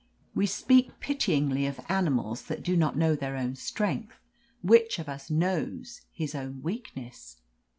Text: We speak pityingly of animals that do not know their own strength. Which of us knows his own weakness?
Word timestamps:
We 0.33 0.47
speak 0.47 0.99
pityingly 0.99 1.67
of 1.67 1.79
animals 1.87 2.41
that 2.45 2.63
do 2.63 2.75
not 2.75 2.97
know 2.97 3.15
their 3.15 3.37
own 3.37 3.53
strength. 3.55 4.17
Which 4.63 4.97
of 4.97 5.07
us 5.07 5.29
knows 5.29 6.01
his 6.11 6.33
own 6.33 6.63
weakness? 6.63 7.37